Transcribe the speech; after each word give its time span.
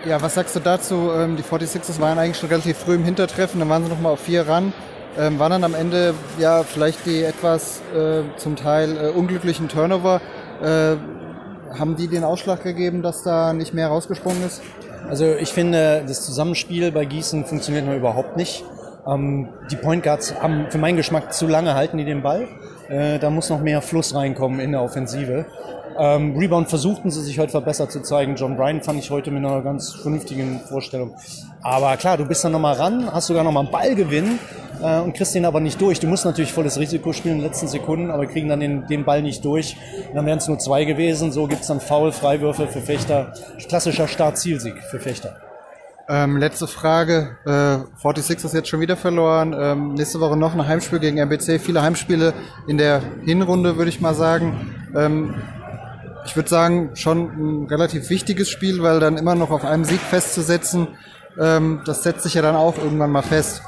ja, 0.06 0.22
was 0.22 0.36
sagst 0.36 0.56
du 0.56 0.62
dazu? 0.62 1.12
Ähm, 1.14 1.36
die 1.36 1.44
46ers 1.44 2.00
waren 2.00 2.20
eigentlich 2.20 2.38
schon 2.38 2.50
relativ 2.50 2.78
früh 2.78 2.96
im 2.96 3.04
Hintertreffen, 3.04 3.60
dann 3.60 3.68
waren 3.68 3.84
sie 3.84 3.90
nochmal 3.90 4.14
auf 4.14 4.22
vier 4.22 4.48
ran. 4.48 4.72
Ähm, 5.18 5.40
waren 5.40 5.52
dann 5.52 5.64
am 5.64 5.76
Ende 5.76 6.14
ja 6.40 6.64
vielleicht 6.64 7.06
die 7.06 7.24
etwas 7.24 7.82
äh, 7.96 8.24
zum 8.38 8.56
Teil 8.56 8.98
äh, 8.98 9.10
unglücklichen 9.10 9.70
Turnover. 9.70 10.20
Äh, 10.62 10.98
haben 11.78 11.96
die 11.96 12.08
den 12.08 12.24
Ausschlag 12.24 12.64
gegeben, 12.64 13.02
dass 13.02 13.24
da 13.24 13.54
nicht 13.54 13.74
mehr 13.74 13.88
rausgesprungen 13.88 14.46
ist? 14.46 14.62
Also 15.10 15.34
ich 15.36 15.50
finde, 15.50 16.04
das 16.08 16.26
Zusammenspiel 16.26 16.92
bei 16.92 17.06
Gießen 17.06 17.46
funktioniert 17.46 17.86
noch 17.86 17.96
überhaupt 17.96 18.38
nicht. 18.38 18.64
Ähm, 19.08 19.50
die 19.72 19.76
Point 19.76 20.04
Guards 20.04 20.34
haben 20.42 20.68
für 20.70 20.78
meinen 20.78 20.98
Geschmack 20.98 21.34
zu 21.34 21.48
lange 21.48 21.76
halten 21.76 21.98
die 21.98 22.06
den 22.06 22.22
Ball. 22.22 22.48
Äh, 22.90 23.20
da 23.20 23.30
muss 23.30 23.50
noch 23.50 23.62
mehr 23.62 23.82
Fluss 23.82 24.16
reinkommen 24.16 24.60
in 24.60 24.72
der 24.72 24.82
Offensive. 24.82 25.46
Ähm, 25.98 26.38
Rebound 26.38 26.70
versuchten 26.70 27.10
sie 27.10 27.22
sich 27.22 27.40
heute 27.40 27.52
verbessert 27.52 27.92
zu 27.92 28.02
zeigen. 28.02 28.36
John 28.36 28.58
Bryan 28.58 28.82
fand 28.82 29.00
ich 29.00 29.10
heute 29.10 29.32
mit 29.32 29.46
einer 29.46 29.62
ganz 29.62 29.94
vernünftigen 29.94 30.60
Vorstellung. 30.68 31.16
Aber 31.62 31.96
klar, 31.98 32.18
du 32.18 32.26
bist 32.26 32.44
dann 32.44 32.52
nochmal 32.52 32.76
ran, 32.76 33.12
hast 33.12 33.28
sogar 33.28 33.44
nochmal 33.44 33.64
einen 33.64 33.72
Ballgewinn 33.72 34.40
äh, 34.82 35.00
und 35.00 35.14
kriegst 35.14 35.34
den 35.36 35.46
aber 35.46 35.62
nicht 35.62 35.80
durch. 35.80 36.00
Du 36.00 36.08
musst 36.08 36.26
natürlich 36.26 36.52
volles 36.52 36.78
Risiko 36.78 37.14
spielen 37.14 37.36
in 37.36 37.42
den 37.42 37.48
letzten 37.48 37.68
Sekunden, 37.68 38.12
aber 38.12 38.26
kriegen 38.26 38.50
dann 38.50 38.60
den, 38.60 38.88
den 38.88 39.06
Ball 39.06 39.22
nicht 39.22 39.46
durch. 39.46 39.78
Und 40.10 40.16
dann 40.16 40.26
wären 40.26 40.40
es 40.40 40.48
nur 40.48 40.60
zwei 40.60 40.84
gewesen. 40.84 41.32
So 41.32 41.48
gibt's 41.48 41.68
dann 41.68 41.80
Foul, 41.80 42.12
Freiwürfe 42.12 42.68
für 42.68 42.82
Fechter. 42.82 43.34
Klassischer 43.68 44.08
Start-Zielsieg 44.08 44.76
für 44.92 45.00
Fechter. 45.00 45.38
Ähm, 46.08 46.38
letzte 46.38 46.68
Frage. 46.68 47.38
Äh, 47.46 47.78
46 48.04 48.46
ist 48.46 48.54
jetzt 48.54 48.68
schon 48.68 48.80
wieder 48.80 48.96
verloren. 48.96 49.56
Ähm, 49.58 49.94
nächste 49.96 50.20
Woche 50.20 50.38
noch 50.38 50.54
ein 50.54 50.68
Heimspiel 50.68 51.00
gegen 51.00 51.20
RBC. 51.20 51.60
Viele 51.60 51.82
Heimspiele 51.82 52.34
in 52.68 52.78
der 52.78 53.02
Hinrunde, 53.24 53.78
würde 53.78 53.90
ich 53.90 54.02
mal 54.02 54.14
sagen. 54.14 54.76
Ähm, 54.96 55.34
ich 56.26 56.36
würde 56.36 56.50
sagen, 56.50 56.92
schon 56.96 57.64
ein 57.64 57.68
relativ 57.68 58.10
wichtiges 58.10 58.50
Spiel, 58.50 58.82
weil 58.82 59.00
dann 59.00 59.18
immer 59.18 59.36
noch 59.36 59.52
auf 59.52 59.64
einem 59.64 59.86
Sieg 59.86 60.00
festzusetzen, 60.00 60.88
ähm, 61.40 61.82
das 61.86 62.04
setzt 62.04 62.24
sich 62.24 62.34
ja 62.34 62.42
dann 62.42 62.56
auch 62.56 62.78
irgendwann 62.78 63.12
mal 63.12 63.22
fest. 63.22 63.62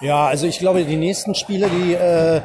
Ja, 0.00 0.26
also 0.26 0.48
ich 0.48 0.58
glaube, 0.58 0.84
die 0.84 0.96
nächsten 0.96 1.34
Spiele, 1.36 1.68
die 1.68 1.94
äh, 1.94 2.40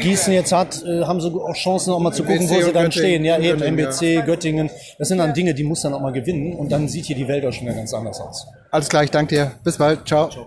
Gießen 0.00 0.32
jetzt 0.32 0.52
hat, 0.52 0.80
äh, 0.84 1.02
haben 1.02 1.20
so 1.20 1.44
auch 1.44 1.54
Chancen, 1.54 1.92
auch 1.92 1.98
mal 1.98 2.12
zu 2.12 2.22
gucken, 2.22 2.48
wo 2.48 2.62
sie 2.62 2.72
dann 2.72 2.92
stehen. 2.92 3.24
Ja, 3.24 3.36
eben 3.38 3.60
MBC, 3.60 4.24
Göttingen. 4.24 4.70
Das 4.96 5.08
sind 5.08 5.18
dann 5.18 5.34
Dinge, 5.34 5.54
die 5.54 5.64
muss 5.64 5.82
dann 5.82 5.92
auch 5.92 6.00
mal 6.00 6.12
gewinnen 6.12 6.52
und 6.52 6.70
dann 6.70 6.86
sieht 6.86 7.06
hier 7.06 7.16
die 7.16 7.26
Welt 7.26 7.44
auch 7.44 7.52
schon 7.52 7.66
wieder 7.66 7.76
ganz 7.76 7.92
anders 7.92 8.20
aus. 8.20 8.46
Alles 8.70 8.88
klar, 8.88 9.02
ich 9.02 9.10
danke 9.10 9.34
dir. 9.34 9.52
Bis 9.64 9.76
bald. 9.76 10.06
Ciao. 10.06 10.28
Ciao. 10.28 10.46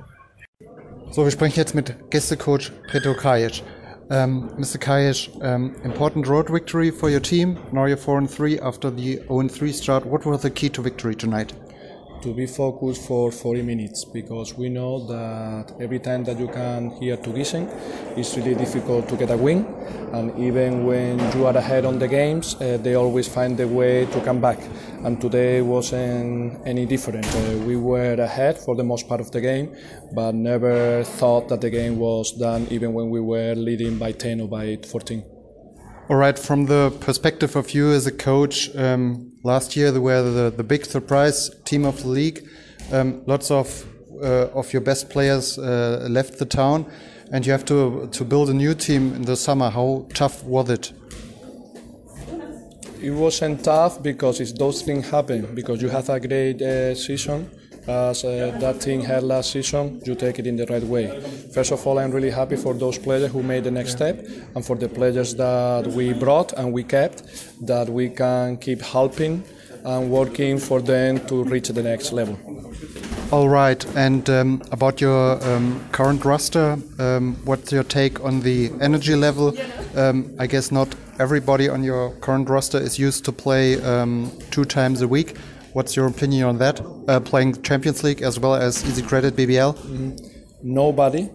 So, 1.12 1.26
wir 1.26 1.32
sprechen 1.32 1.58
jetzt 1.58 1.76
mit 1.76 1.94
Gästecoach 2.10 2.72
Petro 2.90 3.14
Kajic. 3.14 3.62
Um, 4.12 4.50
Mr. 4.58 4.78
Calles, 4.78 5.30
um, 5.42 5.74
important 5.86 6.28
road 6.28 6.50
victory 6.50 6.92
for 6.92 7.10
your 7.10 7.22
team. 7.22 7.58
Now 7.72 7.86
you're 7.86 7.96
4 7.96 8.18
and 8.18 8.30
3 8.30 8.60
after 8.60 8.90
the 8.90 9.22
0 9.30 9.48
3 9.48 9.72
start. 9.72 10.06
What 10.06 10.26
was 10.26 10.42
the 10.42 10.50
key 10.50 10.68
to 10.72 10.82
victory 10.82 11.16
tonight? 11.16 11.54
To 12.22 12.34
be 12.34 12.46
focused 12.46 13.08
for 13.08 13.32
40 13.32 13.62
minutes 13.64 14.06
because 14.06 14.56
we 14.58 14.70
know 14.70 15.06
that 15.08 15.74
every 15.80 16.00
time 16.00 16.24
that 16.24 16.40
you 16.40 16.48
can 16.48 16.92
hear 16.92 17.18
to 17.18 17.30
Gießen, 17.30 17.68
it's 18.18 18.38
really 18.38 18.56
difficult 18.56 19.08
to 19.10 19.16
get 19.16 19.32
a 19.32 19.38
win. 19.38 19.66
And 20.14 20.38
even 20.38 20.86
when 20.86 21.20
you 21.36 21.48
are 21.48 21.56
ahead 21.58 21.86
on 21.86 21.98
the 22.00 22.08
games, 22.08 22.56
uh, 22.56 22.78
they 22.82 22.96
always 22.96 23.28
find 23.28 23.60
a 23.60 23.68
way 23.68 24.06
to 24.06 24.22
come 24.22 24.40
back. 24.40 24.60
And 25.04 25.20
today 25.20 25.62
wasn't 25.62 26.60
any 26.66 26.86
different. 26.86 27.26
Uh, 27.26 27.58
we 27.66 27.76
were 27.76 28.14
ahead 28.14 28.58
for 28.58 28.76
the 28.76 28.84
most 28.84 29.08
part 29.08 29.22
of 29.22 29.32
the 29.32 29.42
game, 29.42 29.76
but 30.14 30.36
never 30.36 31.04
thought 31.04 31.50
that 31.50 31.62
the 31.62 31.70
game 31.70 31.98
was 31.98 32.32
done 32.34 32.68
even 32.70 32.94
when 32.94 33.10
we 33.10 33.20
were 33.20 33.56
leading 33.56 33.98
by 33.98 34.12
10 34.12 34.42
or 34.42 34.48
by 34.48 34.78
14. 34.78 35.31
All 36.12 36.18
right, 36.18 36.38
from 36.38 36.66
the 36.66 36.92
perspective 37.00 37.56
of 37.56 37.74
you 37.74 37.94
as 37.94 38.06
a 38.06 38.12
coach, 38.12 38.70
um, 38.76 39.32
last 39.44 39.78
year 39.78 39.94
they 39.94 40.00
were 40.00 40.22
the, 40.22 40.50
the 40.50 40.62
big 40.62 40.86
surprise 40.86 41.50
team 41.64 41.86
of 41.86 42.02
the 42.02 42.10
league. 42.10 42.50
Um, 42.92 43.24
lots 43.28 43.50
of 43.50 43.86
uh, 44.22 44.50
of 44.54 44.74
your 44.74 44.82
best 44.82 45.10
players 45.10 45.58
uh, 45.58 46.06
left 46.10 46.38
the 46.38 46.46
town, 46.46 46.86
and 47.32 47.46
you 47.46 47.54
have 47.54 47.64
to 47.64 48.10
to 48.12 48.26
build 48.26 48.50
a 48.50 48.54
new 48.54 48.74
team 48.74 49.14
in 49.14 49.22
the 49.22 49.38
summer. 49.38 49.70
How 49.70 50.06
tough 50.14 50.44
was 50.44 50.70
it? 50.70 50.92
It 53.02 53.12
wasn't 53.12 53.64
tough 53.64 54.04
because 54.04 54.54
those 54.56 54.82
things 54.82 55.10
happen 55.10 55.56
because 55.56 55.82
you 55.82 55.88
have 55.88 56.10
a 56.10 56.20
great 56.20 56.62
uh, 56.62 56.94
season 56.94 57.50
as 57.88 58.24
uh, 58.24 58.56
that 58.60 58.82
team 58.82 59.02
had 59.02 59.24
last 59.24 59.52
season, 59.52 60.02
you 60.06 60.16
take 60.16 60.40
it 60.40 60.48
in 60.48 60.56
the 60.56 60.66
right 60.68 60.84
way. 60.84 61.20
First 61.54 61.72
of 61.72 61.86
all, 61.86 62.00
I'm 62.00 62.12
really 62.12 62.30
happy 62.30 62.56
for 62.56 62.74
those 62.74 62.98
players 62.98 63.32
who 63.32 63.44
made 63.44 63.64
the 63.64 63.72
next 63.72 63.92
step 63.94 64.26
and 64.56 64.66
for 64.66 64.76
the 64.76 64.88
players 64.88 65.36
that 65.36 65.88
we 65.88 66.14
brought 66.14 66.54
and 66.54 66.72
we 66.72 66.84
kept, 66.84 67.24
that 67.66 67.90
we 67.90 68.10
can 68.10 68.58
keep 68.58 68.82
helping 68.82 69.44
and 69.84 70.12
working 70.12 70.58
for 70.60 70.82
them 70.82 71.26
to 71.28 71.44
reach 71.44 71.70
the 71.70 71.84
next 71.84 72.12
level. 72.12 72.38
All 73.32 73.48
right, 73.48 73.84
and 73.96 74.30
um, 74.30 74.62
about 74.72 75.00
your 75.00 75.42
um, 75.48 75.84
current 75.94 76.26
roster, 76.26 76.78
um, 77.00 77.38
what's 77.46 77.72
your 77.72 77.84
take 77.84 78.24
on 78.24 78.42
the 78.42 78.72
energy 78.82 79.16
level? 79.16 79.58
Um, 79.96 80.36
I 80.38 80.48
guess 80.48 80.72
not 80.72 80.94
everybody 81.18 81.70
on 81.70 81.84
your 81.84 82.12
current 82.16 82.50
roster 82.50 82.78
is 82.78 83.00
used 83.00 83.24
to 83.26 83.32
play 83.32 83.82
um, 83.82 84.32
two 84.52 84.66
times 84.66 85.02
a 85.02 85.08
week. 85.08 85.38
What's 85.74 85.96
your 85.96 86.08
opinion 86.08 86.44
on 86.48 86.58
that? 86.58 86.82
Uh, 87.08 87.20
playing 87.22 87.62
Champions 87.62 88.04
League 88.04 88.22
as 88.22 88.38
well 88.40 88.56
as 88.56 88.84
Easy 88.86 89.02
Credit 89.02 89.36
BBL? 89.36 89.74
Mm-hmm. 89.74 90.16
Nobody 90.64 91.30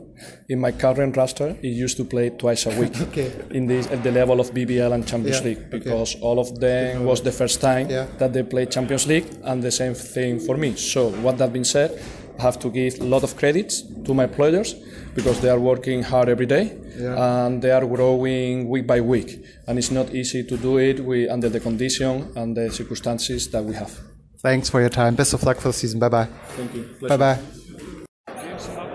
in 0.49 0.61
my 0.61 0.73
current 0.73 1.17
roster 1.17 1.57
is 1.63 1.77
used 1.77 1.97
to 1.97 2.05
play 2.05 2.31
twice 2.31 2.67
a 2.67 2.81
week 2.81 3.01
okay. 3.09 3.33
in 3.51 3.67
this 3.67 3.87
at 3.89 4.03
the 4.03 4.11
level 4.11 4.39
of 4.41 4.51
BBL 4.53 4.93
and 4.93 5.07
Champions 5.07 5.39
yeah. 5.39 5.45
League 5.45 5.71
because 5.71 6.15
okay. 6.15 6.23
all 6.23 6.39
of 6.39 6.61
them 6.61 7.05
was 7.05 7.23
the 7.23 7.33
first 7.33 7.61
time 7.61 7.89
yeah. 7.89 8.07
that 8.19 8.33
they 8.33 8.43
played 8.43 8.71
Champions 8.71 9.07
League 9.07 9.27
and 9.45 9.63
the 9.63 9.71
same 9.71 9.95
thing 9.95 10.39
for 10.39 10.57
me. 10.57 10.77
So 10.77 11.11
what 11.25 11.39
that 11.39 11.53
being 11.53 11.65
said, 11.65 11.99
I 12.39 12.43
have 12.43 12.59
to 12.61 12.71
give 12.71 13.01
a 13.01 13.05
lot 13.05 13.25
of 13.25 13.37
credits 13.37 13.83
to 14.05 14.13
my 14.13 14.27
players 14.27 14.75
because 15.15 15.41
they 15.41 15.49
are 15.49 15.59
working 15.59 16.03
hard 16.03 16.29
every 16.29 16.47
day 16.47 16.77
yeah. 16.99 17.47
and 17.47 17.63
they 17.63 17.71
are 17.71 17.87
growing 17.87 18.69
week 18.69 18.87
by 18.87 19.01
week 19.01 19.43
and 19.67 19.79
it's 19.79 19.91
not 19.91 20.15
easy 20.15 20.45
to 20.45 20.57
do 20.59 20.79
it 20.79 21.01
with, 21.01 21.31
under 21.31 21.49
the 21.49 21.61
condition 21.61 22.31
and 22.37 22.55
the 22.55 22.71
circumstances 22.71 23.49
that 23.51 23.65
we 23.65 23.75
have. 23.75 23.99
Thanks 24.47 24.71
for 24.71 24.81
your 24.81 24.91
time. 24.91 25.17
Best 25.17 25.35
of 25.35 25.43
luck 25.43 25.57
for 25.57 25.71
the 25.71 25.73
season. 25.73 25.99
Bye 25.99 26.09
bye. 26.09 26.29
Thank 26.57 26.73
you. 26.73 26.89
Bye 27.09 27.17
bye. 27.17 27.39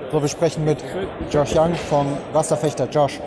So, 0.09 0.22
wir 0.22 0.29
sprechen 0.29 0.63
mit 0.63 0.81
Josh 1.29 1.53
Young 1.53 1.75
von 1.89 2.17
Rasta 2.34 2.56
Vechta. 2.56 2.89
Josh, 2.89 3.19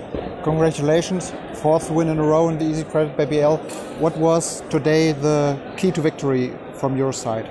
congratulations. 0.42 1.34
Fourth 1.52 1.90
win 1.90 2.08
in 2.08 2.18
a 2.18 2.22
row 2.22 2.48
in 2.48 2.56
the 2.56 2.64
Easy 2.64 2.82
Credit 2.84 3.14
BBL. 3.18 3.58
What 4.00 4.16
was 4.16 4.62
today 4.70 5.12
the 5.12 5.58
key 5.76 5.90
to 5.92 6.00
victory 6.00 6.54
from 6.72 6.96
your 6.96 7.12
side? 7.12 7.46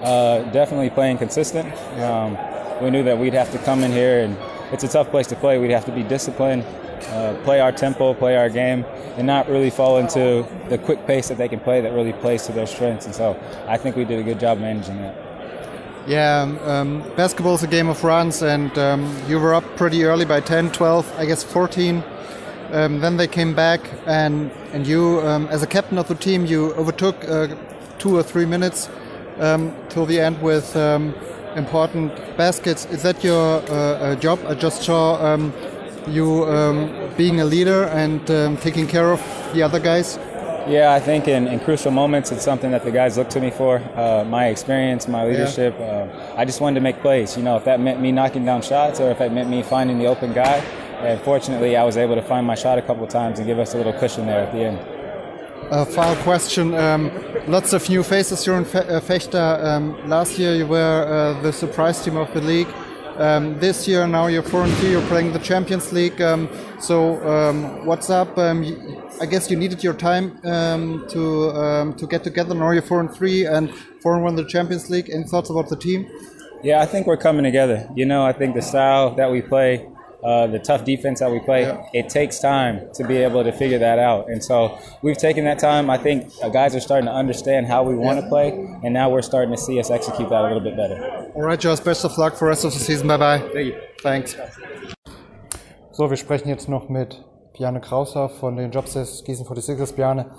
Uh, 0.00 0.50
definitely 0.50 0.88
playing 0.88 1.18
consistent. 1.18 1.70
Um, 2.00 2.38
we 2.80 2.88
knew 2.88 3.02
that 3.02 3.18
we'd 3.18 3.34
have 3.34 3.52
to 3.52 3.58
come 3.58 3.84
in 3.84 3.92
here, 3.92 4.24
and 4.24 4.34
it's 4.72 4.82
a 4.82 4.88
tough 4.88 5.10
place 5.10 5.26
to 5.26 5.36
play. 5.36 5.58
We'd 5.58 5.72
have 5.72 5.84
to 5.84 5.92
be 5.92 6.04
disciplined, 6.04 6.64
uh, 7.10 7.34
play 7.44 7.60
our 7.60 7.70
tempo, 7.70 8.14
play 8.14 8.38
our 8.38 8.48
game, 8.48 8.86
and 9.20 9.26
not 9.26 9.48
really 9.50 9.68
fall 9.68 9.98
into 9.98 10.46
the 10.70 10.78
quick 10.78 11.06
pace 11.06 11.28
that 11.28 11.36
they 11.36 11.46
can 11.46 11.60
play 11.60 11.82
that 11.82 11.92
really 11.92 12.14
plays 12.14 12.46
to 12.46 12.52
their 12.52 12.66
strengths. 12.66 13.04
And 13.04 13.14
so 13.14 13.38
I 13.68 13.76
think 13.76 13.94
we 13.94 14.06
did 14.06 14.18
a 14.18 14.22
good 14.22 14.40
job 14.40 14.58
managing 14.58 14.96
that. 15.02 15.14
Yeah, 16.08 16.40
um, 16.40 16.58
um 16.60 17.16
basketball 17.16 17.54
is 17.54 17.62
a 17.62 17.66
game 17.66 17.88
of 17.88 18.02
runs, 18.02 18.42
and 18.42 18.76
um, 18.78 19.02
you 19.28 19.38
were 19.38 19.54
up 19.54 19.64
pretty 19.76 20.04
early 20.04 20.24
by 20.24 20.40
10, 20.40 20.72
12, 20.72 21.14
I 21.18 21.26
guess 21.26 21.44
14. 21.44 22.02
Um, 22.72 23.00
then 23.00 23.18
they 23.18 23.28
came 23.28 23.54
back, 23.54 23.80
and 24.06 24.50
and 24.72 24.86
you, 24.86 25.20
um, 25.20 25.48
as 25.48 25.62
a 25.62 25.66
captain 25.66 25.98
of 25.98 26.08
the 26.08 26.14
team, 26.14 26.46
you 26.46 26.72
overtook 26.74 27.16
uh, 27.28 27.48
two 27.98 28.16
or 28.16 28.22
three 28.22 28.46
minutes 28.46 28.88
um, 29.38 29.74
till 29.90 30.06
the 30.06 30.18
end 30.18 30.40
with 30.40 30.76
important 31.56 32.12
baskets. 32.36 32.86
Is 32.86 33.02
that 33.02 33.22
your 33.24 33.60
uh, 33.68 33.74
uh, 33.74 34.16
job? 34.16 34.38
I 34.46 34.54
just 34.54 34.82
saw 34.82 35.34
you 36.08 36.44
um, 36.44 37.10
being 37.16 37.40
a 37.40 37.44
leader 37.44 37.84
and 37.84 38.30
um, 38.30 38.56
taking 38.56 38.86
care 38.86 39.12
of 39.12 39.20
the 39.54 39.62
other 39.62 39.80
guys? 39.80 40.18
Yeah, 40.68 40.92
I 40.92 41.00
think 41.00 41.26
in, 41.26 41.48
in, 41.48 41.58
crucial 41.60 41.90
moments, 41.90 42.30
it's 42.30 42.44
something 42.44 42.70
that 42.70 42.84
the 42.84 42.90
guys 42.90 43.16
look 43.16 43.30
to 43.30 43.40
me 43.40 43.50
for. 43.50 43.78
Uh, 43.96 44.24
my 44.24 44.48
experience, 44.48 45.08
my 45.08 45.26
leadership. 45.26 45.74
Yeah. 45.78 45.86
Uh, 45.86 46.34
I 46.36 46.44
just 46.44 46.60
wanted 46.60 46.74
to 46.74 46.80
make 46.82 47.00
plays. 47.00 47.36
You 47.36 47.42
know, 47.42 47.56
if 47.56 47.64
that 47.64 47.80
meant 47.80 48.00
me 48.00 48.12
knocking 48.12 48.44
down 48.44 48.62
shots 48.62 49.00
or 49.00 49.10
if 49.10 49.20
it 49.20 49.32
meant 49.32 49.48
me 49.48 49.62
finding 49.62 49.98
the 49.98 50.06
open 50.06 50.32
guy. 50.32 50.58
And 51.00 51.20
fortunately, 51.22 51.76
I 51.76 51.84
was 51.84 51.96
able 51.96 52.14
to 52.14 52.22
find 52.22 52.46
my 52.46 52.54
shot 52.54 52.78
a 52.78 52.82
couple 52.82 53.02
of 53.02 53.10
times 53.10 53.38
and 53.38 53.46
give 53.46 53.58
us 53.58 53.74
a 53.74 53.78
little 53.78 53.94
cushion 53.94 54.26
there 54.26 54.44
at 54.44 54.52
the 54.52 54.60
end. 54.60 54.78
A 55.70 55.86
final 55.86 56.16
question. 56.22 56.74
Um, 56.74 57.10
lots 57.46 57.72
of 57.72 57.88
new 57.88 58.02
faces 58.02 58.44
here 58.44 58.54
in 58.54 58.64
Fe 58.64 58.80
uh, 58.80 59.00
Vechta. 59.00 59.64
Um, 59.64 60.08
last 60.08 60.38
year, 60.38 60.54
you 60.54 60.66
were 60.66 61.04
uh, 61.06 61.40
the 61.42 61.52
surprise 61.52 62.04
team 62.04 62.16
of 62.16 62.32
the 62.34 62.40
league. 62.40 62.68
Um, 63.20 63.58
this 63.60 63.86
year, 63.86 64.06
now 64.06 64.28
you're 64.28 64.42
4 64.42 64.64
and 64.64 64.76
2, 64.78 64.90
you're 64.92 65.06
playing 65.08 65.34
the 65.34 65.38
Champions 65.38 65.92
League. 65.92 66.22
Um, 66.22 66.48
so, 66.80 67.22
um, 67.28 67.84
what's 67.84 68.08
up? 68.08 68.38
Um, 68.38 68.64
I 69.20 69.26
guess 69.26 69.50
you 69.50 69.58
needed 69.58 69.84
your 69.84 69.92
time 69.92 70.40
um, 70.42 71.06
to 71.10 71.92
to 71.98 72.06
get 72.06 72.24
together. 72.24 72.54
Now 72.54 72.70
you're 72.70 72.80
4 72.80 73.00
and 73.00 73.14
3 73.14 73.44
and 73.44 73.74
4 74.02 74.14
and 74.14 74.24
1 74.24 74.36
the 74.36 74.46
Champions 74.46 74.88
League. 74.88 75.10
Any 75.10 75.24
thoughts 75.24 75.50
about 75.50 75.68
the 75.68 75.76
team? 75.76 76.08
Yeah, 76.62 76.80
I 76.80 76.86
think 76.86 77.06
we're 77.06 77.18
coming 77.18 77.44
together. 77.44 77.86
You 77.94 78.06
know, 78.06 78.24
I 78.24 78.32
think 78.32 78.54
the 78.54 78.62
style 78.62 79.14
that 79.16 79.30
we 79.30 79.42
play, 79.42 79.86
uh, 80.22 80.46
the 80.46 80.58
tough 80.58 80.84
defense 80.84 81.20
that 81.20 81.30
we 81.30 81.40
play, 81.40 81.62
yeah. 81.62 81.82
it 81.92 82.08
takes 82.08 82.38
time 82.38 82.88
to 82.94 83.04
be 83.04 83.16
able 83.16 83.42
to 83.44 83.52
figure 83.52 83.78
that 83.78 83.98
out. 83.98 84.28
And 84.30 84.42
so 84.42 84.78
we've 85.02 85.18
taken 85.18 85.44
that 85.44 85.58
time. 85.58 85.90
I 85.90 85.98
think 85.98 86.30
uh, 86.42 86.48
guys 86.48 86.74
are 86.74 86.80
starting 86.80 87.06
to 87.06 87.12
understand 87.12 87.66
how 87.66 87.82
we 87.82 87.94
want 87.94 88.20
to 88.20 88.28
play, 88.28 88.50
and 88.82 88.92
now 88.92 89.10
we're 89.10 89.22
starting 89.22 89.54
to 89.54 89.60
see 89.60 89.78
us 89.78 89.90
execute 89.90 90.28
that 90.28 90.40
a 90.40 90.46
little 90.46 90.60
bit 90.60 90.76
better. 90.76 91.30
All 91.34 91.42
right, 91.42 91.58
Josh, 91.58 91.80
best 91.80 92.04
of 92.04 92.16
luck 92.18 92.34
for 92.34 92.46
the 92.46 92.50
rest 92.50 92.64
of 92.64 92.72
the 92.72 92.78
season. 92.78 93.08
Bye 93.08 93.16
bye. 93.16 93.38
Thank 93.38 93.66
you. 93.66 93.74
Thanks. 94.02 94.36
So, 95.92 96.08
wir 96.08 96.16
sprechen 96.16 96.48
jetzt 96.48 96.68
noch 96.68 96.88
mit 96.88 97.22
Bjarne 97.52 97.80
Krauser 97.80 98.28
von 98.28 98.56
den 98.56 98.70
Jobs 98.70 98.94
Gießen 98.94 99.44
46ers. 99.44 99.94
Bjarne, 99.94 100.30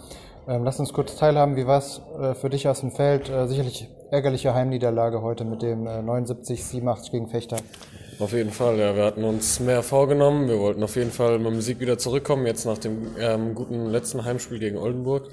ähm, 0.47 0.63
lass 0.63 0.79
uns 0.79 0.91
kurz 0.91 1.15
teilhaben, 1.15 1.55
wie 1.55 1.67
war 1.67 1.77
es 1.77 2.01
äh, 2.19 2.33
für 2.33 2.49
dich 2.49 2.67
aus 2.67 2.79
dem 2.79 2.91
Feld? 2.91 3.29
Äh, 3.29 3.47
sicherlich 3.47 3.87
ärgerliche 4.09 4.55
Heimniederlage 4.55 5.21
heute 5.21 5.45
mit 5.45 5.61
dem 5.61 5.85
äh, 5.85 5.99
79-87 5.99 7.11
gegen 7.11 7.27
Fechter. 7.27 7.57
Auf 8.21 8.33
jeden 8.33 8.51
Fall, 8.51 8.77
ja. 8.77 8.95
Wir 8.95 9.03
hatten 9.03 9.23
uns 9.23 9.59
mehr 9.59 9.81
vorgenommen. 9.81 10.47
Wir 10.47 10.59
wollten 10.59 10.83
auf 10.83 10.95
jeden 10.95 11.09
Fall 11.11 11.39
mit 11.39 11.53
dem 11.53 11.61
Sieg 11.61 11.79
wieder 11.79 11.97
zurückkommen, 11.97 12.45
jetzt 12.45 12.65
nach 12.65 12.77
dem 12.77 13.15
ähm, 13.19 13.55
guten 13.55 13.87
letzten 13.87 14.23
Heimspiel 14.23 14.59
gegen 14.59 14.77
Oldenburg. 14.77 15.29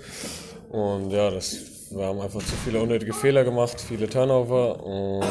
Und 0.70 1.10
ja, 1.10 1.30
das, 1.30 1.54
wir 1.90 2.06
haben 2.06 2.18
einfach 2.18 2.40
zu 2.40 2.54
viele 2.64 2.80
unnötige 2.80 3.12
Fehler 3.12 3.44
gemacht, 3.44 3.78
viele 3.78 4.08
Turnover 4.08 4.82
und 4.86 5.22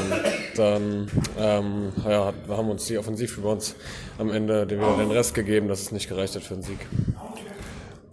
dann 0.55 1.07
ähm, 1.39 1.93
ja, 2.07 2.31
haben 2.47 2.69
uns 2.69 2.85
die 2.85 2.99
Offensivrebounds 2.99 3.75
am 4.19 4.29
Ende 4.29 4.69
wieder 4.69 4.95
den 4.97 5.09
Rest 5.09 5.33
gegeben, 5.33 5.67
dass 5.67 5.81
es 5.81 5.91
nicht 5.91 6.07
gereicht 6.07 6.35
hat 6.35 6.43
für 6.43 6.53
einen 6.53 6.63
Sieg. 6.63 6.85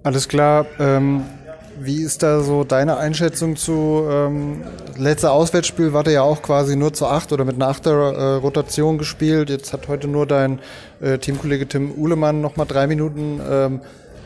Alles 0.05 0.26
klar. 0.26 0.64
Ähm 0.79 1.23
wie 1.81 2.03
ist 2.03 2.23
da 2.23 2.41
so 2.41 2.65
deine 2.65 2.97
Einschätzung 2.97 3.56
zu 3.56 4.06
ähm, 4.09 4.62
letzter 4.97 5.32
Auswärtsspiel 5.32 5.93
war 5.93 6.06
ja 6.09 6.23
auch 6.23 6.43
quasi 6.43 6.76
nur 6.76 6.93
zu 6.93 7.06
acht 7.06 7.32
oder 7.32 7.44
mit 7.44 7.56
einer 7.56 7.69
achter 7.69 7.93
äh, 7.93 8.35
Rotation 8.37 8.99
gespielt. 8.99 9.50
Jetzt 9.50 9.73
hat 9.73 9.88
heute 9.88 10.09
nur 10.09 10.26
dein 10.26 10.61
äh, 11.00 11.19
Teamkollege 11.19 11.67
Tim 11.67 11.93
Uhlemann 11.93 12.41
nochmal 12.41 12.67
drei 12.67 12.87
Minuten 12.87 13.41
ähm, 13.49 13.81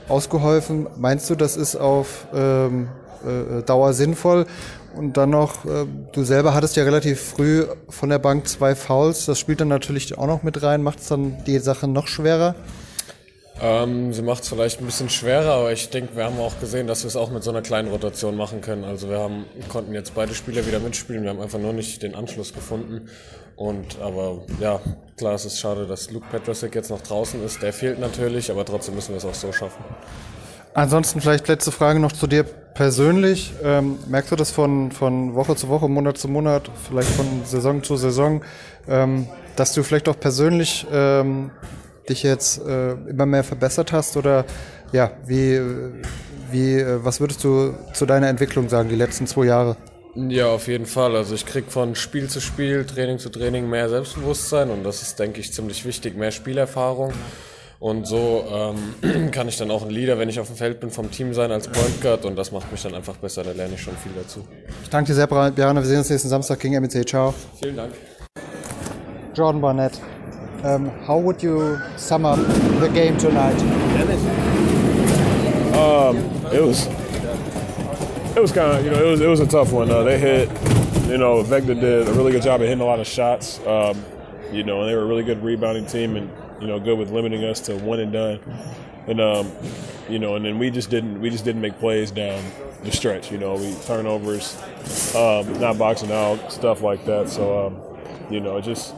ausgeholfen. 0.08 0.86
Meinst 0.96 1.28
du, 1.30 1.34
das 1.34 1.56
ist 1.56 1.76
auf 1.76 2.26
ähm, 2.34 2.88
äh, 3.24 3.62
Dauer 3.62 3.92
sinnvoll? 3.92 4.46
Und 4.94 5.16
dann 5.16 5.30
noch, 5.30 5.64
äh, 5.64 5.86
du 6.12 6.24
selber 6.24 6.54
hattest 6.54 6.76
ja 6.76 6.84
relativ 6.84 7.20
früh 7.20 7.64
von 7.88 8.08
der 8.08 8.18
Bank 8.18 8.48
zwei 8.48 8.74
Fouls. 8.74 9.26
Das 9.26 9.38
spielt 9.38 9.60
dann 9.60 9.68
natürlich 9.68 10.18
auch 10.18 10.26
noch 10.26 10.42
mit 10.42 10.62
rein. 10.62 10.82
Macht 10.82 11.00
es 11.00 11.08
dann 11.08 11.36
die 11.46 11.58
Sache 11.58 11.86
noch 11.86 12.08
schwerer? 12.08 12.54
Ähm, 13.60 14.12
sie 14.12 14.22
macht 14.22 14.44
es 14.44 14.48
vielleicht 14.48 14.80
ein 14.80 14.86
bisschen 14.86 15.08
schwerer, 15.08 15.54
aber 15.54 15.72
ich 15.72 15.90
denke, 15.90 16.14
wir 16.16 16.24
haben 16.24 16.38
auch 16.38 16.60
gesehen, 16.60 16.86
dass 16.86 17.02
wir 17.02 17.08
es 17.08 17.16
auch 17.16 17.30
mit 17.30 17.42
so 17.42 17.50
einer 17.50 17.62
kleinen 17.62 17.88
Rotation 17.88 18.36
machen 18.36 18.60
können. 18.60 18.84
Also 18.84 19.10
wir 19.10 19.18
haben, 19.18 19.46
konnten 19.68 19.94
jetzt 19.94 20.14
beide 20.14 20.34
Spieler 20.34 20.66
wieder 20.66 20.78
mitspielen, 20.78 21.24
wir 21.24 21.30
haben 21.30 21.40
einfach 21.40 21.58
nur 21.58 21.72
nicht 21.72 22.02
den 22.02 22.14
Anschluss 22.14 22.52
gefunden. 22.52 23.08
Und 23.56 24.00
aber 24.00 24.42
ja, 24.60 24.80
klar, 25.16 25.34
es 25.34 25.44
ist 25.44 25.58
schade, 25.58 25.86
dass 25.86 26.12
Luke 26.12 26.26
Petrosik 26.30 26.76
jetzt 26.76 26.90
noch 26.90 27.00
draußen 27.00 27.44
ist. 27.44 27.60
Der 27.60 27.72
fehlt 27.72 27.98
natürlich, 27.98 28.52
aber 28.52 28.64
trotzdem 28.64 28.94
müssen 28.94 29.10
wir 29.10 29.16
es 29.16 29.24
auch 29.24 29.34
so 29.34 29.52
schaffen. 29.52 29.84
Ansonsten 30.74 31.20
vielleicht 31.20 31.48
letzte 31.48 31.72
Frage 31.72 31.98
noch 31.98 32.12
zu 32.12 32.28
dir 32.28 32.44
persönlich. 32.44 33.52
Ähm, 33.64 33.98
merkst 34.06 34.30
du 34.30 34.36
das 34.36 34.52
von, 34.52 34.92
von 34.92 35.34
Woche 35.34 35.56
zu 35.56 35.68
Woche, 35.68 35.88
Monat 35.88 36.18
zu 36.18 36.28
Monat, 36.28 36.70
vielleicht 36.86 37.08
von 37.08 37.26
Saison 37.44 37.82
zu 37.82 37.96
Saison, 37.96 38.44
ähm, 38.86 39.26
dass 39.56 39.72
du 39.72 39.82
vielleicht 39.82 40.08
auch 40.08 40.20
persönlich 40.20 40.86
ähm, 40.92 41.50
dich 42.08 42.22
jetzt 42.22 42.64
äh, 42.64 42.92
immer 42.92 43.26
mehr 43.26 43.44
verbessert 43.44 43.92
hast 43.92 44.16
oder 44.16 44.44
ja, 44.92 45.12
wie, 45.26 45.60
wie, 46.50 46.74
äh, 46.74 47.04
was 47.04 47.20
würdest 47.20 47.44
du 47.44 47.74
zu 47.92 48.06
deiner 48.06 48.28
Entwicklung 48.28 48.68
sagen, 48.68 48.88
die 48.88 48.96
letzten 48.96 49.26
zwei 49.26 49.44
Jahre? 49.44 49.76
Ja, 50.14 50.48
auf 50.48 50.66
jeden 50.66 50.86
Fall. 50.86 51.14
Also 51.14 51.34
ich 51.34 51.46
kriege 51.46 51.70
von 51.70 51.94
Spiel 51.94 52.28
zu 52.28 52.40
Spiel, 52.40 52.84
Training 52.84 53.18
zu 53.18 53.28
Training 53.28 53.68
mehr 53.68 53.88
Selbstbewusstsein 53.88 54.70
und 54.70 54.82
das 54.82 55.02
ist, 55.02 55.18
denke 55.18 55.40
ich, 55.40 55.52
ziemlich 55.52 55.84
wichtig, 55.84 56.16
mehr 56.16 56.32
Spielerfahrung. 56.32 57.12
Und 57.80 58.08
so 58.08 58.44
ähm, 59.02 59.30
kann 59.30 59.46
ich 59.46 59.56
dann 59.56 59.70
auch 59.70 59.84
ein 59.84 59.90
Leader, 59.90 60.18
wenn 60.18 60.28
ich 60.28 60.40
auf 60.40 60.48
dem 60.48 60.56
Feld 60.56 60.80
bin, 60.80 60.90
vom 60.90 61.10
Team 61.12 61.32
sein 61.32 61.52
als 61.52 61.68
Point 61.68 62.00
Guard 62.00 62.24
und 62.24 62.34
das 62.36 62.50
macht 62.50 62.72
mich 62.72 62.82
dann 62.82 62.94
einfach 62.94 63.16
besser. 63.16 63.44
Da 63.44 63.52
lerne 63.52 63.74
ich 63.74 63.82
schon 63.82 63.96
viel 63.96 64.12
dazu. 64.16 64.44
Ich 64.82 64.90
danke 64.90 65.08
dir 65.08 65.14
sehr, 65.14 65.28
Bjarne. 65.28 65.80
Wir 65.80 65.86
sehen 65.86 65.98
uns 65.98 66.10
nächsten 66.10 66.28
Samstag 66.28 66.58
gegen 66.58 66.80
MEC. 66.80 67.08
Ciao. 67.08 67.32
Vielen 67.60 67.76
Dank. 67.76 67.92
Jordan 69.34 69.60
Barnett. 69.60 69.92
Um, 70.64 70.88
how 71.04 71.18
would 71.18 71.40
you 71.40 71.80
sum 71.96 72.24
up 72.24 72.38
the 72.80 72.90
game 72.92 73.16
tonight? 73.16 73.60
Um, 75.74 76.16
it 76.52 76.60
was 76.60 76.86
it 78.36 78.40
was 78.40 78.50
kind 78.50 78.76
of 78.76 78.84
you 78.84 78.90
know 78.90 79.04
it 79.04 79.08
was 79.08 79.20
it 79.20 79.28
was 79.28 79.38
a 79.38 79.46
tough 79.46 79.70
one. 79.72 79.88
Uh, 79.88 80.02
they 80.02 80.18
hit 80.18 80.48
you 81.08 81.16
know 81.16 81.44
Vechta 81.44 81.80
did 81.80 82.08
a 82.08 82.12
really 82.12 82.32
good 82.32 82.42
job 82.42 82.60
of 82.60 82.66
hitting 82.66 82.82
a 82.82 82.84
lot 82.84 82.98
of 82.98 83.06
shots. 83.06 83.64
Um, 83.66 84.04
you 84.50 84.64
know, 84.64 84.80
and 84.80 84.90
they 84.90 84.96
were 84.96 85.02
a 85.02 85.06
really 85.06 85.22
good 85.22 85.42
rebounding 85.44 85.86
team 85.86 86.16
and 86.16 86.28
you 86.60 86.66
know 86.66 86.80
good 86.80 86.98
with 86.98 87.10
limiting 87.10 87.44
us 87.44 87.60
to 87.60 87.76
one 87.76 88.00
and 88.00 88.12
done. 88.12 88.40
And 89.06 89.20
um, 89.20 89.52
you 90.08 90.18
know, 90.18 90.34
and 90.34 90.44
then 90.44 90.58
we 90.58 90.70
just 90.70 90.90
didn't 90.90 91.20
we 91.20 91.30
just 91.30 91.44
didn't 91.44 91.62
make 91.62 91.78
plays 91.78 92.10
down 92.10 92.42
the 92.82 92.90
stretch. 92.90 93.30
You 93.30 93.38
know, 93.38 93.54
we 93.54 93.74
turnovers, 93.86 94.60
um, 95.14 95.60
not 95.60 95.78
boxing 95.78 96.10
out, 96.10 96.52
stuff 96.52 96.82
like 96.82 97.04
that. 97.04 97.28
So 97.28 97.66
um, 97.66 97.76
you 98.28 98.40
know, 98.40 98.60
just 98.60 98.94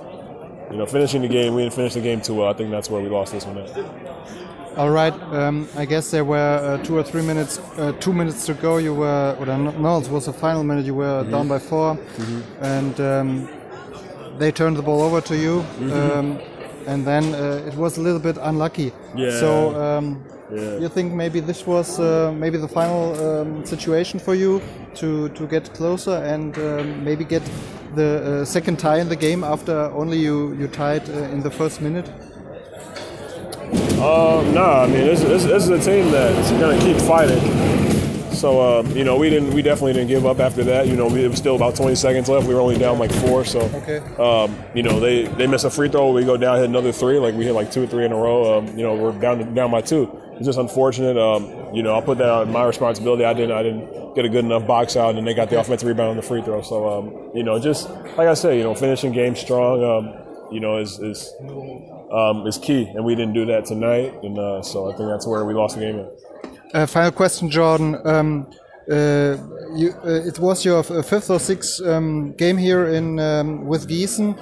you 0.70 0.76
know, 0.76 0.87
finishing 0.87 1.22
the 1.22 1.28
game, 1.28 1.55
we 1.55 1.62
didn't 1.62 1.75
finish 1.75 1.94
the 1.94 2.00
game 2.00 2.20
too 2.20 2.34
well. 2.34 2.49
I 2.49 2.52
think 2.52 2.70
that's 2.70 2.88
where 2.90 3.02
we 3.02 3.08
lost 3.08 3.32
this 3.32 3.44
one. 3.44 3.58
At. 3.58 4.78
All 4.78 4.90
right. 4.90 5.12
Um, 5.32 5.69
I 5.76 5.84
guess 5.84 6.11
there 6.11 6.25
were 6.25 6.38
uh, 6.38 6.84
two 6.84 6.96
or 6.96 7.02
three 7.02 7.22
minutes, 7.22 7.58
uh, 7.76 7.93
two 8.00 8.12
minutes 8.12 8.46
to 8.46 8.55
go. 8.55 8.79
You 8.79 8.94
were, 8.94 9.36
or 9.39 9.46
no, 9.46 9.98
it 9.98 10.08
was 10.08 10.27
the 10.27 10.32
final 10.32 10.62
minute. 10.62 10.86
You 10.86 10.94
were 10.94 11.22
mm 11.22 11.27
-hmm. 11.27 11.31
down 11.31 11.48
by 11.48 11.58
4 11.58 11.94
mm 11.94 11.98
-hmm. 11.98 12.79
and 12.79 13.00
um, 13.00 13.48
they 14.39 14.53
turned 14.53 14.77
the 14.77 14.82
ball 14.82 15.00
over 15.03 15.22
to 15.22 15.34
you, 15.34 15.55
mm 15.55 15.91
-hmm. 15.91 16.19
um, 16.19 16.39
and 16.86 17.05
then 17.05 17.24
uh, 17.24 17.69
it 17.69 17.74
was 17.77 17.98
a 17.98 18.03
little 18.03 18.20
bit 18.20 18.39
unlucky. 18.39 18.93
Yeah. 19.17 19.41
So. 19.41 19.48
Um, 19.81 20.17
yeah. 20.53 20.81
You 20.81 20.89
think 20.89 21.12
maybe 21.12 21.41
this 21.41 21.67
was 21.67 21.98
uh, 21.98 22.32
maybe 22.32 22.58
the 22.58 22.69
final 22.69 23.15
um, 23.27 23.65
situation 23.65 24.20
for 24.20 24.34
you 24.34 24.60
to 24.94 25.29
to 25.29 25.46
get 25.46 25.74
closer 25.74 26.17
and 26.34 26.56
um, 26.58 27.05
maybe 27.05 27.24
get 27.24 27.43
the 27.94 28.43
uh, 28.43 28.44
second 28.44 28.79
tie 28.79 28.99
in 28.99 29.09
the 29.09 29.17
game 29.17 29.44
after 29.44 29.91
only 29.93 30.19
you 30.19 30.55
you 30.55 30.69
tied 30.69 31.09
uh, 31.09 31.35
in 31.35 31.41
the 31.43 31.51
first 31.51 31.81
minute? 31.81 32.09
Um, 34.01 34.55
no, 34.55 34.65
I 34.65 34.87
mean 34.87 35.05
this, 35.05 35.20
this, 35.20 35.44
this, 35.44 35.69
is 35.69 35.69
a 35.69 35.79
team 35.79 36.11
that's 36.11 36.51
going 36.53 36.79
to 36.79 36.85
keep 36.85 36.97
fighting. 36.97 37.41
So 38.32 38.61
uh, 38.61 38.82
you 38.94 39.05
know 39.05 39.19
we 39.19 39.29
didn't 39.29 39.53
we 39.53 39.61
definitely 39.61 39.93
didn't 39.93 40.09
give 40.09 40.25
up 40.25 40.41
after 40.41 40.65
that. 40.65 40.87
You 40.89 40.97
know 40.97 41.06
we, 41.06 41.25
it 41.25 41.29
was 41.29 41.39
still 41.39 41.56
about 41.56 41.77
20 41.77 41.94
seconds 41.94 42.29
left. 42.29 42.47
We 42.47 42.55
were 42.55 42.61
only 42.61 42.79
down 42.79 42.99
like 42.99 43.13
four. 43.13 43.44
So 43.44 43.61
okay. 43.61 43.99
um, 44.17 44.56
you 44.75 44.82
know 44.82 44.99
they 44.99 45.27
they 45.27 45.47
miss 45.47 45.65
a 45.65 45.70
free 45.70 45.89
throw. 45.89 46.13
We 46.13 46.25
go 46.25 46.37
down 46.37 46.56
hit 46.56 46.65
another 46.65 46.93
three. 46.93 47.19
Like 47.19 47.35
we 47.35 47.44
hit 47.44 47.53
like 47.53 47.70
two 47.70 47.82
or 47.82 47.87
three 47.87 48.06
in 48.06 48.13
a 48.13 48.17
row. 48.17 48.59
Um, 48.59 48.69
you 48.69 48.82
know 48.82 48.94
we're 48.94 49.13
down 49.13 49.53
down 49.55 49.70
by 49.70 49.82
two. 49.82 50.11
It's 50.37 50.47
just 50.47 50.59
unfortunate. 50.59 51.19
Um, 51.19 51.75
you 51.75 51.82
know 51.82 51.94
I'll 51.94 52.03
put 52.03 52.19
that 52.19 52.31
on 52.31 52.51
my 52.51 52.65
responsibility. 52.65 53.25
I 53.25 53.35
didn't 53.35 53.53
I 53.53 53.63
didn't 53.63 53.99
get 54.14 54.24
a 54.24 54.29
good 54.29 54.44
enough 54.44 54.67
box 54.67 54.96
out, 54.96 55.17
and 55.17 55.26
they 55.26 55.34
got 55.34 55.50
the 55.50 55.58
offensive 55.58 55.88
rebound 55.88 56.10
on 56.10 56.17
the 56.17 56.22
free 56.22 56.43
throw. 56.43 56.62
So 56.62 56.88
um, 56.88 57.31
you 57.34 57.43
know 57.43 57.58
just 57.58 57.88
like 58.17 58.29
I 58.29 58.34
said, 58.34 58.56
you 58.56 58.62
know 58.62 58.74
finishing 58.74 59.12
game 59.12 59.36
strong. 59.36 59.82
Um, 59.84 60.26
you 60.52 60.60
know 60.60 60.79
is 60.79 60.98
is 60.98 61.32
um, 62.12 62.46
is 62.46 62.58
key, 62.58 62.84
and 62.94 63.05
we 63.05 63.14
didn't 63.14 63.34
do 63.34 63.46
that 63.46 63.67
tonight, 63.67 64.14
and 64.22 64.38
uh, 64.38 64.62
so 64.62 64.90
I 64.90 64.96
think 64.96 65.08
that's 65.08 65.26
where 65.26 65.44
we 65.44 65.55
lost 65.55 65.76
the 65.76 65.82
game. 65.82 66.06
Uh, 66.74 66.86
final 66.86 67.12
question, 67.12 67.50
Jordan. 67.50 67.96
Um, 68.05 68.46
uh, 68.90 69.36
you, 69.74 69.94
uh, 70.05 70.26
it 70.26 70.38
was 70.38 70.64
your 70.64 70.82
fifth 70.82 71.31
or 71.31 71.38
sixth 71.38 71.81
um, 71.86 72.32
game 72.32 72.56
here 72.56 72.88
in 72.88 73.20
um, 73.20 73.67
with 73.67 73.88
Gießen. 73.88 74.36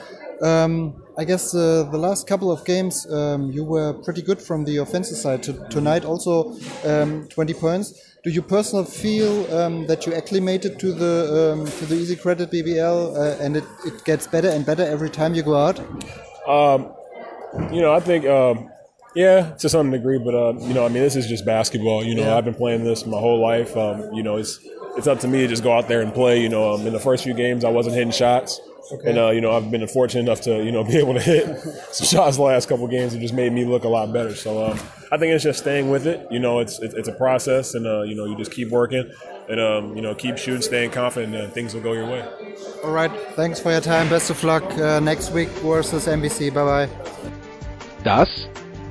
I 1.18 1.24
guess 1.24 1.52
uh, 1.52 1.82
the 1.90 1.98
last 1.98 2.28
couple 2.28 2.52
of 2.52 2.64
games 2.64 3.04
um, 3.10 3.50
you 3.50 3.64
were 3.64 3.92
pretty 3.92 4.22
good 4.22 4.40
from 4.40 4.64
the 4.64 4.76
offensive 4.76 5.16
side. 5.16 5.42
tonight 5.42 6.04
also 6.04 6.56
um, 6.84 7.26
20 7.28 7.54
points. 7.54 8.07
Do 8.28 8.34
you 8.34 8.42
personally 8.42 8.84
feel 8.84 9.50
um, 9.56 9.86
that 9.86 10.04
you 10.04 10.12
acclimated 10.12 10.78
to 10.80 10.92
the 10.92 11.14
um, 11.54 11.64
to 11.64 11.86
the 11.86 11.94
Easy 11.94 12.14
Credit 12.14 12.50
BBL 12.50 13.16
uh, 13.16 13.42
and 13.42 13.56
it, 13.56 13.64
it 13.86 14.04
gets 14.04 14.26
better 14.26 14.50
and 14.50 14.66
better 14.66 14.82
every 14.82 15.08
time 15.08 15.32
you 15.32 15.42
go 15.42 15.56
out? 15.56 15.80
Um, 16.46 16.92
you 17.72 17.80
know, 17.80 17.94
I 17.94 18.00
think 18.00 18.26
Yeah, 19.14 19.52
to 19.60 19.68
some 19.70 19.90
degree, 19.90 20.18
but 20.18 20.34
uh, 20.34 20.52
you 20.60 20.74
know, 20.74 20.84
I 20.84 20.90
mean, 20.90 21.02
this 21.02 21.16
is 21.16 21.26
just 21.26 21.46
basketball. 21.46 22.04
You 22.04 22.16
know, 22.16 22.24
yeah. 22.24 22.36
I've 22.36 22.44
been 22.44 22.52
playing 22.52 22.84
this 22.84 23.06
my 23.06 23.18
whole 23.18 23.40
life. 23.40 23.74
Um, 23.78 24.12
you 24.12 24.22
know, 24.22 24.36
it's 24.36 24.60
it's 24.98 25.06
up 25.06 25.20
to 25.20 25.26
me 25.26 25.38
to 25.38 25.48
just 25.48 25.62
go 25.62 25.72
out 25.72 25.88
there 25.88 26.02
and 26.02 26.12
play. 26.12 26.42
You 26.42 26.50
know, 26.50 26.74
um, 26.74 26.86
in 26.86 26.92
the 26.92 27.00
first 27.00 27.24
few 27.24 27.32
games, 27.32 27.64
I 27.64 27.70
wasn't 27.70 27.94
hitting 27.94 28.12
shots. 28.12 28.60
Okay. 28.90 29.10
And 29.10 29.18
uh, 29.18 29.30
you 29.30 29.40
know, 29.40 29.52
I've 29.52 29.70
been 29.70 29.86
fortunate 29.86 30.22
enough 30.22 30.40
to 30.42 30.64
you 30.64 30.72
know 30.72 30.82
be 30.84 30.96
able 30.96 31.14
to 31.14 31.20
hit 31.20 31.46
some 31.92 32.06
shots 32.06 32.36
the 32.36 32.42
last 32.42 32.68
couple 32.68 32.86
games 32.88 33.12
and 33.12 33.22
just 33.22 33.34
made 33.34 33.52
me 33.52 33.64
look 33.64 33.84
a 33.84 33.88
lot 33.88 34.12
better. 34.12 34.34
So 34.34 34.66
um, 34.66 34.78
I 35.12 35.18
think 35.18 35.34
it's 35.34 35.44
just 35.44 35.60
staying 35.60 35.90
with 35.90 36.06
it. 36.06 36.26
You 36.30 36.38
know, 36.38 36.60
it's 36.60 36.78
it's 36.80 37.08
a 37.08 37.12
process, 37.12 37.74
and 37.74 37.86
uh, 37.86 38.02
you 38.02 38.14
know, 38.14 38.24
you 38.24 38.36
just 38.36 38.52
keep 38.52 38.70
working 38.70 39.10
and 39.48 39.60
um, 39.60 39.96
you 39.96 40.02
know, 40.02 40.14
keep 40.14 40.38
shooting, 40.38 40.62
staying 40.62 40.90
confident, 40.90 41.34
and 41.34 41.52
things 41.52 41.74
will 41.74 41.80
go 41.80 41.92
your 41.92 42.06
way. 42.06 42.24
All 42.84 42.92
right, 42.92 43.10
thanks 43.34 43.58
for 43.60 43.72
your 43.72 43.80
time. 43.80 44.08
Best 44.08 44.30
of 44.30 44.44
luck 44.44 44.62
uh, 44.78 45.00
next 45.00 45.32
week 45.32 45.48
versus 45.62 46.06
MBC. 46.06 46.52
Bye 46.52 46.64
bye. 46.64 46.88
Das 48.04 48.28